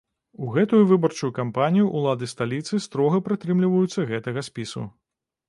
[0.43, 4.83] У гэтую выбарчую кампанію ўлады сталіцы строга прытрымліваюцца гэтага спісу.